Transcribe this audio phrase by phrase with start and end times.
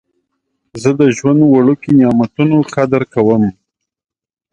[0.81, 3.43] زه د ژوند وړوکي نعمتونه قدر کوم.